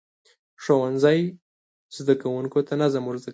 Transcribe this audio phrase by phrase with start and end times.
[0.63, 1.21] ښوونځی
[1.97, 3.29] زده کوونکو ته نظم ورزده کوي.